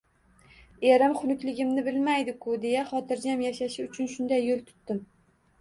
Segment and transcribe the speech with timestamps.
[0.93, 5.05] “Erim xunukligimni bilmaydi-ku,” deya xotirjam yashashi uchun shunday yo‘l tutdim.